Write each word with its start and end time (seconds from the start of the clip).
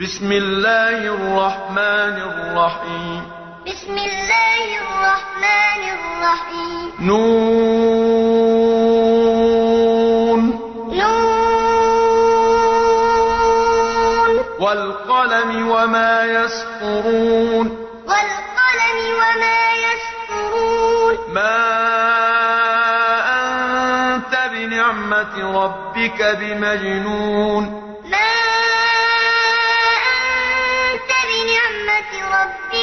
بسم 0.00 0.32
الله 0.32 0.98
الرحمن 1.12 2.16
الرحيم 2.32 3.22
بسم 3.66 3.92
الله 3.98 4.78
الرحمن 4.80 5.82
الرحيم 5.96 6.92
نون 7.00 8.40
نون 13.00 14.40
والقلم 14.60 15.68
وما 15.68 16.24
يسطرون 16.24 17.66
والقلم 18.08 18.98
وما 19.20 19.62
يسطرون 19.86 21.14
ما 21.34 21.60
أنت 24.16 24.32
بنعمة 24.52 25.34
ربك 25.64 26.20
بمجنون 26.40 27.89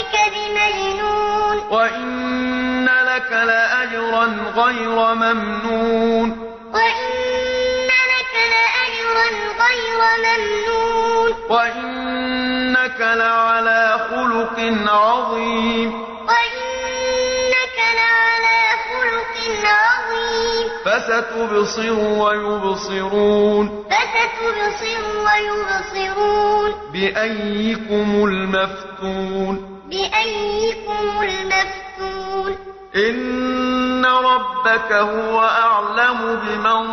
ربك 0.08 0.34
بمجنون. 0.34 1.58
وإن 1.72 2.86
لك 2.86 3.32
لأجرا 3.32 4.26
غير 4.56 5.14
ممنون. 5.14 6.58
وإن 6.74 7.88
لك 7.88 8.34
لأجرا 8.34 9.28
غير 9.66 10.00
ممنون. 10.20 11.34
وإنك 11.50 13.02
لعلى 13.02 14.08
خلق 14.10 14.60
عظيم. 14.94 16.02
وإنك 16.02 17.78
لعلى 17.78 18.70
خلق 18.90 19.68
عظيم. 19.68 20.68
فستبصر 20.86 21.94
ويبصرون. 22.00 23.86
فستبصر 23.90 25.02
ويبصرون. 25.18 26.72
بأيكم 26.94 28.26
المفتون. 28.26 29.77
بأيكم 29.88 31.22
المفتون. 31.22 32.58
إن 32.96 34.06
ربك 34.06 34.92
هو 34.92 35.40
أعلم 35.42 36.40
بمن 36.44 36.84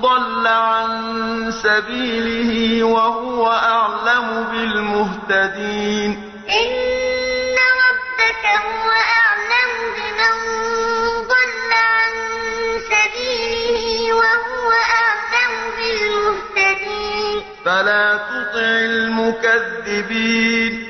ضل 0.00 0.46
عن 0.46 1.52
سبيله 1.52 2.84
وهو 2.84 3.46
أعلم 3.46 4.44
بالمهتدين. 4.52 6.10
إن 6.48 7.56
ربك 7.84 8.44
هو 8.46 8.90
أعلم 9.20 9.72
بمن 9.96 10.36
ضل 11.28 11.70
عن 11.72 12.12
سبيله 12.92 13.86
وهو 14.14 14.70
أعلم 15.02 15.52
بالمهتدين. 15.76 17.36
فلا 17.64 18.16
تطع 18.16 18.68
المكذبين. 19.34 20.83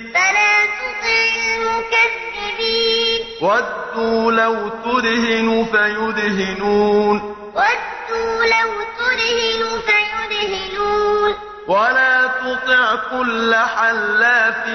ودوا 3.45 4.33
لو 4.33 4.55
تدهن 4.85 5.67
فيدهنون. 5.73 7.17
ودوا 7.55 8.45
لو 8.55 8.71
تدهن 8.99 9.63
فيدهنون. 9.87 11.31
ولا 11.69 12.27
تطع 12.27 12.87
كل 13.11 13.55
حلاف 13.55 14.69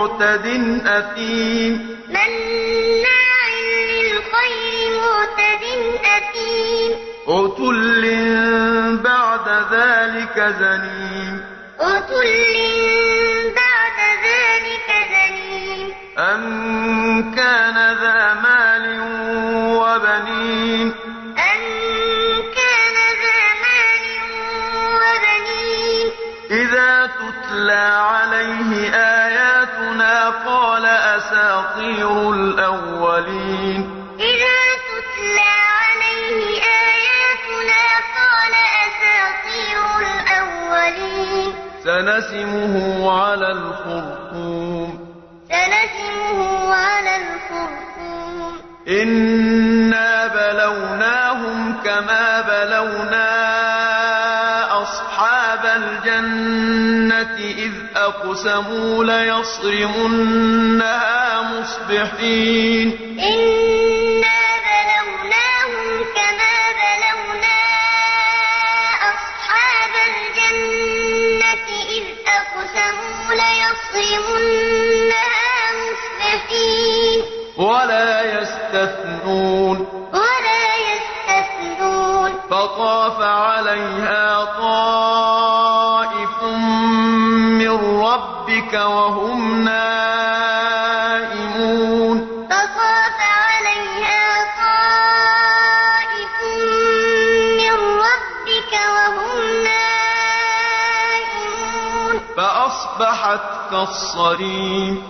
معتد 0.00 0.46
أثيم. 0.86 1.96
مناع 2.08 3.48
للخير 3.90 5.00
معتد 5.00 5.64
أثيم. 6.04 6.92
عتل 7.28 8.02
بعد 9.04 9.48
ذلك 9.72 10.54
زنيم. 10.60 11.44
عتل 11.80 12.24
بعد 13.56 13.98
ذلك 14.24 14.88
زنيم. 15.10 15.92
أن 16.18 17.34
كان 17.34 17.74
ذا 17.74 18.19
سنسمه 42.00 42.74
على 43.20 43.52
الخرطوم. 43.52 44.98
سنسمه 45.48 46.74
على 46.74 47.16
الخرطوم. 47.16 48.52
إنا 48.88 50.26
بلوناهم 50.26 51.76
كما 51.84 52.40
بلونا 52.40 53.30
أصحاب 54.82 55.64
الجنة 55.76 57.38
إذ 57.38 57.72
أقسموا 57.96 59.04
ليصرمنها 59.04 60.22
مصبحين. 61.42 62.98
إنا 63.20 63.99
فطاف 82.80 83.20
عليها 83.20 84.44
طائف 84.44 86.42
من 87.60 88.00
ربك 88.00 88.72
وهم 88.72 89.64
نائمون. 89.64 90.86
فطاف 92.50 93.18
عليها 93.20 94.44
طائف 94.60 96.36
من 97.60 97.74
ربك 98.00 98.72
وهم 98.94 99.40
نائمون. 99.64 101.34
فأصبحت 102.36 103.46
كالصريم. 103.70 105.09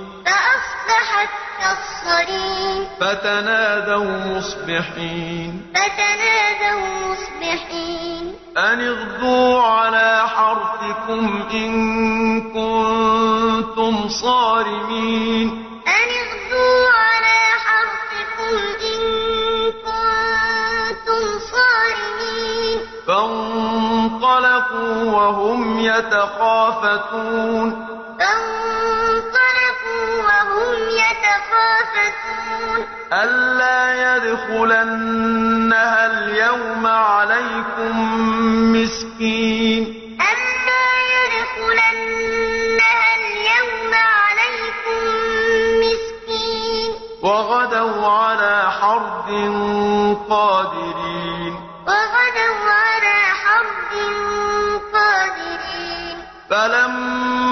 كالصريم 1.61 2.87
فتنادوا 3.01 4.39
مصبحين. 4.39 5.73
فتنادوا 5.75 6.87
مصبحين. 7.11 8.35
أن 8.59 8.81
اغدوا 8.81 9.63
على 9.63 10.29
حرثكم 10.29 11.45
إن 11.53 11.73
كنتم 12.41 14.09
صارمين. 14.09 15.49
أن 15.87 16.09
اغدوا 16.21 16.89
على 16.89 17.39
حرثكم 17.67 18.57
إن 18.81 19.01
كنتم 19.71 21.25
صارمين. 21.39 22.79
فانطلقوا 23.07 25.03
وهم 25.13 25.81
يتخافتون. 25.81 27.71
فانطلقوا 27.71 28.60
ألا 33.13 34.17
يدخلنها 34.17 36.07
اليوم 36.07 36.87
عليكم 36.87 37.95
مسكين. 38.73 39.83
ألا 40.21 40.89
يدخلنها 41.17 43.07
اليوم 43.17 43.93
عليكم 43.95 45.03
مسكين. 45.81 46.91
وغدوا 47.23 48.07
على 48.07 48.71
حرد 48.81 49.31
قادرين. 50.31 51.55
وغدوا 51.87 52.71
على 52.71 53.19
حرد 53.45 53.93
قادرين. 54.93 56.17
فلما 56.51 57.50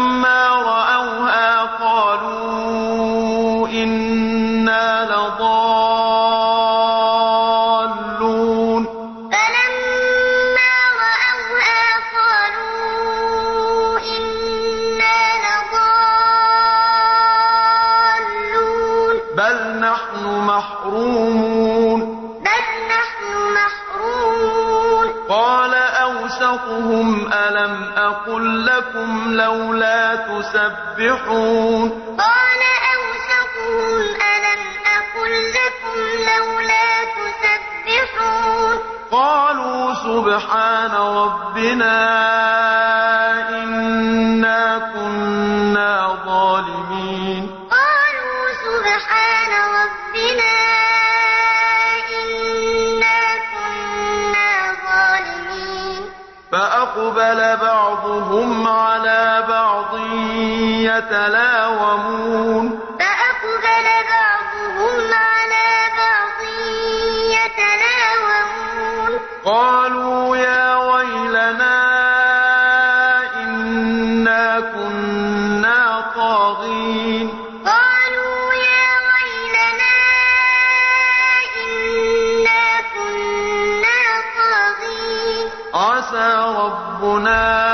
محرومون 20.88 22.00
بل 22.40 22.64
نحن 22.88 23.24
محرومون. 23.56 25.06
قال 25.28 25.74
أوسطهم 25.74 27.32
ألم 27.32 27.92
أقل 27.96 28.66
لكم 28.66 29.32
لولا 29.32 30.14
تسبحون. 30.14 31.90
قال 32.18 32.62
أوسطهم 32.94 34.00
ألم 34.34 34.62
أقل 34.96 35.32
لكم 35.58 35.98
لولا 36.28 36.90
تسبحون. 37.18 38.78
قالوا 39.12 39.94
سبحان 39.94 40.92
ربنا 40.94 41.96
إنا 43.48 44.27
يتلاومون. 60.98 62.64
فأقبل 63.00 63.86
بعضهم 64.10 65.00
على 65.14 65.68
بعض 65.98 66.40
يتلاومون. 67.38 69.12
قالوا 69.44 70.36
يا 70.36 70.76
ويلنا 70.76 71.78
إنا 73.36 74.60
كنا 74.60 75.80
طاغين. 76.16 77.26
قالوا 77.66 78.54
يا 78.54 78.88
ويلنا 79.08 79.96
إنا 81.66 82.64
كنا 82.94 84.00
طاغين. 84.38 85.46
عسى 85.74 86.28
ربنا 86.58 87.67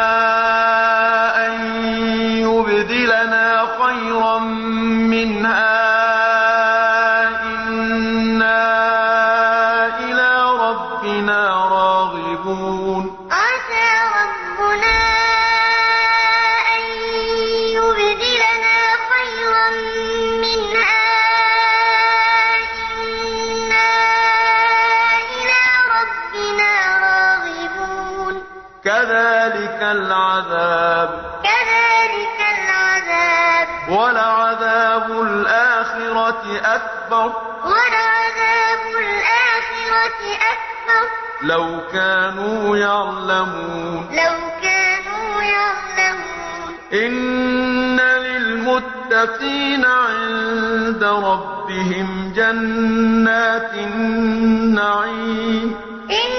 العذاب 29.92 31.10
كذلك 31.42 32.40
العذاب. 32.40 33.68
ولعذاب 33.88 35.22
الآخرة 35.22 36.42
أكبر. 36.64 37.32
ولعذاب 37.64 38.80
الآخرة 38.98 40.20
أكبر. 40.34 41.08
لو 41.42 41.80
كانوا 41.92 42.76
يعلمون. 42.76 44.08
لو 44.10 44.36
كانوا 44.62 45.42
يعلمون. 45.42 46.76
إن 46.92 48.00
للمتقين 48.00 49.84
عند 49.84 51.04
ربهم 51.04 52.32
جنات 52.36 53.74
النعيم. 53.74 55.76
إن 56.10 56.33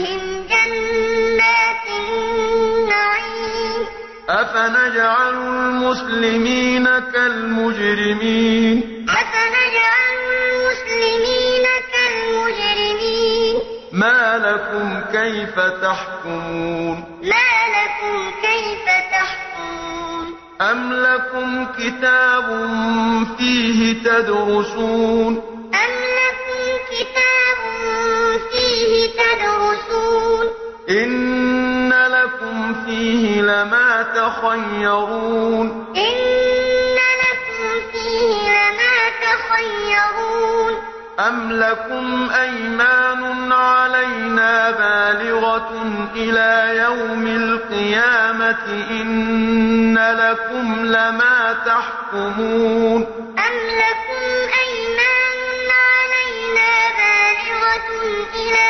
ربهم 0.00 0.46
جنات 0.48 1.84
النعيم 2.00 3.82
أفنجعل 4.28 5.34
المسلمين 5.34 6.84
كالمجرمين 7.12 9.06
أفنجعل 9.08 10.16
المسلمين 10.22 11.66
كالمجرمين 11.92 13.54
ما 13.92 14.38
لكم 14.38 15.00
كيف 15.12 15.54
تحكمون 15.82 16.96
ما 17.22 17.50
لكم 17.76 18.30
كيف 18.42 18.84
تحكمون 19.12 20.26
أم 20.60 20.92
لكم 20.92 21.66
كتاب 21.78 22.46
فيه 23.38 24.02
تدرسون 24.02 25.32
أم 25.74 25.92
لكم 26.20 26.62
كتاب 26.90 27.60
فيه 28.52 29.10
تدرسون 29.10 29.69
إن 30.90 31.92
لكم 31.92 32.74
فيه 32.86 33.42
لما 33.42 34.02
تخيرون 34.14 35.86
إن 35.96 36.96
لكم 37.22 37.90
فيه 37.92 38.50
لما 38.50 38.98
تخيرون 39.22 40.72
أم 41.20 41.52
لكم 41.52 42.30
أيمان 42.40 43.52
علينا 43.52 44.70
بالغة 44.70 45.70
إلى 46.16 46.78
يوم 46.78 47.26
القيامة 47.26 48.86
إن 48.90 49.98
لكم 49.98 50.84
لما 50.84 51.56
تحكمون 51.66 53.02
أم 53.38 53.56
لكم 53.82 54.24
أيمان 54.60 55.70
علينا 55.70 56.70
بالغة 56.98 57.90
إلى 58.34 58.69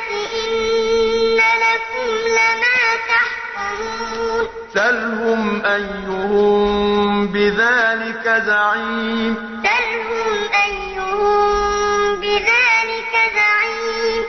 إن 0.00 1.36
لكم 1.36 2.08
لما 2.28 2.80
تحكمون. 3.08 4.44
سلهم 4.74 5.62
أيهم 5.64 7.26
بذلك 7.26 8.42
زعيم. 8.46 9.32
سلهم 9.62 10.36
أيهم 10.64 12.16
بذلك 12.16 13.14
زعيم. 13.34 14.22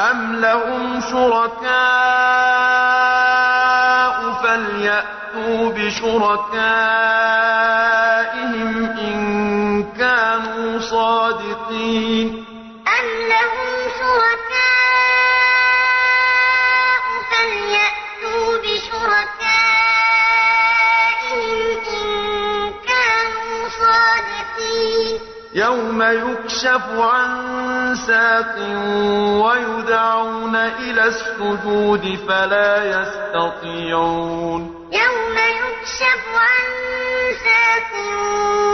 أم 0.00 0.18
لهم 0.40 1.00
شركاء 1.00 1.72
فليأتوا 4.42 5.72
بشركائهم 5.72 6.50
إن 8.98 9.22
كانوا 9.98 10.78
صادقين. 10.80 12.44
أم 12.86 13.06
لهم 13.28 13.70
شركاء 13.98 14.71
يوم 26.02 26.30
يكشف 26.30 26.86
عن 26.98 27.94
ساق 27.94 28.56
ويدعون 29.44 30.56
إلى 30.56 31.04
السجود 31.04 32.18
فلا 32.28 32.84
يستطيعون. 32.84 34.60
يوم 34.92 35.36
يكشف 35.38 36.24
عن 36.34 36.66
ساق 37.44 37.92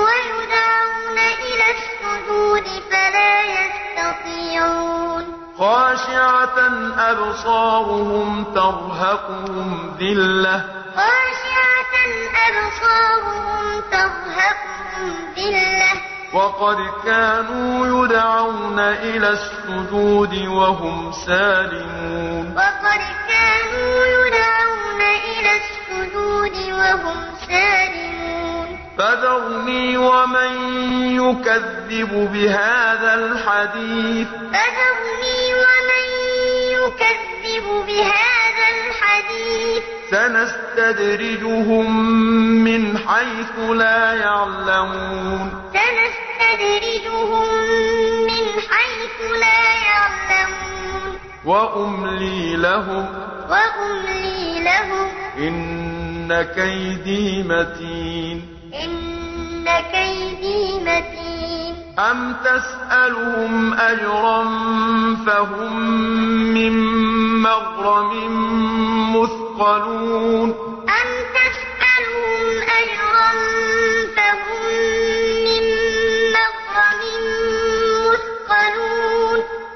ويدعون 0.05 1.19
إلى 1.19 1.67
السجود 1.77 2.67
فلا 2.91 3.35
يستطيعون. 3.45 5.25
خاشعة 5.59 6.59
أبصارهم 6.99 8.45
ترهقهم 8.55 9.97
ذلة. 10.01 10.65
خاشعة 10.97 11.95
أبصارهم 12.49 13.81
ترهقهم 13.91 15.15
ذلة. 15.37 15.88
وقد 16.33 16.77
كانوا 17.05 18.05
يدعون 18.05 18.79
إلى 18.79 19.29
السجود 19.29 20.47
وهم 20.47 21.13
سالمون. 21.13 22.55
وقد 22.57 23.01
كانوا 23.29 24.07
يدعون 24.07 25.01
إلى 25.01 25.51
السجود 25.57 26.73
وهم 26.73 27.17
سالمون. 27.49 28.79
فذرني 28.99 29.97
ومن 29.97 30.53
يكذب 31.17 32.33
بهذا 32.33 33.15
الحديث. 33.15 34.29
فذرني 34.29 35.55
ومن 35.55 36.07
يكذب 36.71 37.67
بهذا 37.87 38.67
الحديث. 38.77 39.83
سنستدرجهم 40.11 41.87
من 42.65 42.99
حيث 42.99 43.71
لا 43.71 44.15
يعلمون. 44.15 45.51
سنستدرجهم 45.73 46.18
من 48.27 48.61
حيث 48.71 49.33
لا 49.41 49.61
يعلمون. 49.85 51.19
وأملي 51.45 52.57
لهم. 52.57 53.07
إن 55.39 56.43
كيدي 56.43 57.43
متين. 57.43 58.47
إن 58.85 59.65
كيدي 59.93 60.79
متين. 60.81 61.99
أم 61.99 62.37
تسألهم 62.45 63.75
أجرا 63.75 64.45
فهم 65.27 65.91
من 66.55 66.73
مغرم 67.43 68.13
مثقلون؟ 69.17 70.68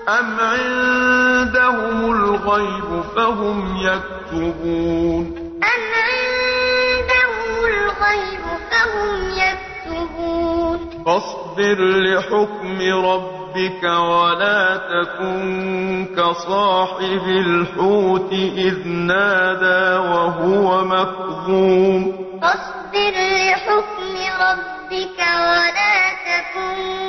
أم 0.09 0.40
عندهم 0.40 2.12
الغيب 2.12 3.02
فهم 3.16 3.76
يكتبون 3.76 5.37
أم 5.62 5.82
عندهم 6.02 7.64
الغيب 7.64 8.40
فهم 8.71 9.30
يكتبون 9.30 11.02
فاصبر 11.06 11.78
لحكم 11.80 12.78
ربك 13.04 13.82
ولا 13.82 14.76
تكن 14.76 16.06
كصاحب 16.16 17.28
الحوت 17.28 18.32
إذ 18.32 18.88
نادى 18.88 19.97
وهو 20.09 20.85
مكظوم 20.85 22.12
فاصبر 22.42 23.12
لحكم 23.12 24.14
ربك 24.40 25.18
ولا 25.18 26.12
تكن 26.26 27.02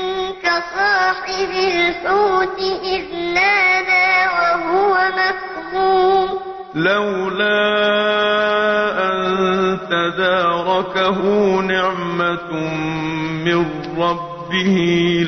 كصاحب 0.44 1.50
الحوت 1.52 2.60
لولا 6.76 7.60
أن 9.10 9.78
تداركه 9.90 11.20
نعمة 11.62 12.52
من 13.46 13.66
ربه 13.98 14.76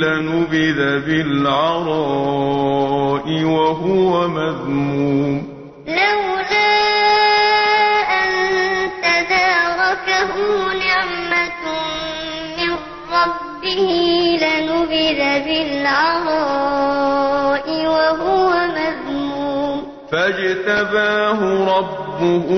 لنبذ 0.02 0.80
بالعراء 1.06 2.46
وهو 3.44 4.28
مذموم. 4.28 5.36
لولا 5.88 6.72
أن 8.22 8.32
تداركه 9.06 10.34
نعمة 10.74 11.64
من 12.58 12.74
ربه 13.14 13.90
لنبذ 14.42 15.22
بالعراء 15.46 16.55
فاجتباه 20.46 21.40
ربه 21.78 22.50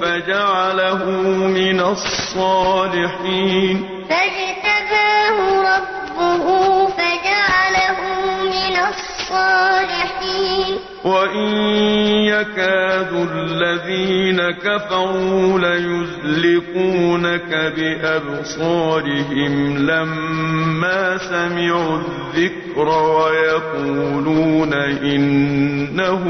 فجعله 0.00 1.04
من 1.46 1.80
الصالحين. 1.80 3.74
فاجتباه 4.08 5.38
ربه 5.62 6.44
فجعله 6.86 7.98
من 8.42 8.76
الصالحين. 8.90 10.72
وإن 11.04 12.05
يكاد 12.40 13.12
الذين 13.32 14.40
كفروا 14.50 15.58
ليزلقونك 15.58 17.50
بأبصارهم 17.76 19.52
لما 19.86 21.18
سمعوا 21.18 21.98
الذكر 21.98 22.88
ويقولون 22.88 24.72
إنه 25.02 26.22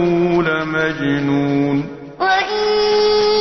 لمجنون. 0.43 1.77
وإن 2.21 2.63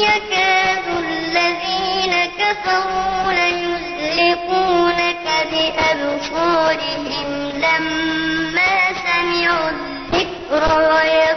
يكاد 0.01 0.87
الذين 1.05 2.13
كفروا 2.39 3.33
ليزلقونك 3.33 5.25
بأبصارهم 5.51 7.27
لما 7.55 8.75
سمعوا 9.05 9.69
الذكر 9.69 10.63
ويقولون 10.79 11.34